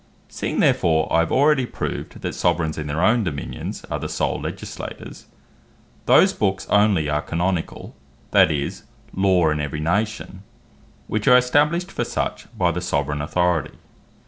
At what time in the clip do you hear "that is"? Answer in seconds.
8.31-8.81